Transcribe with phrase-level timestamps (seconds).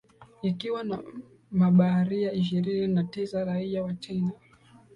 [0.41, 0.99] ikiwa na
[1.51, 4.31] mabaharia ishirini na tisa raia wa china